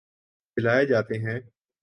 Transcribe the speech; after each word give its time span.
جلائے 0.57 0.85
جاتے 0.85 1.19
ہیں 1.19 1.39